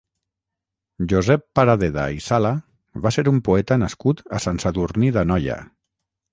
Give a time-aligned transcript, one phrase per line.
[1.11, 2.53] Josep Paradeda i Sala
[3.05, 5.63] va ser un poeta nascut a Sant Sadurní d'Anoia.